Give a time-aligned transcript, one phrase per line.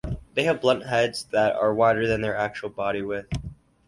[0.33, 3.31] They have blunt heads that are wider than their actual body width.